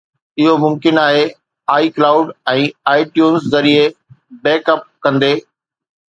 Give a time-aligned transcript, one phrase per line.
[0.43, 1.25] اهو ممڪن آهي
[1.87, 2.63] iCloud ۽
[2.93, 3.83] iTunes ذريعي
[4.49, 5.31] بيڪ اپ ڪندي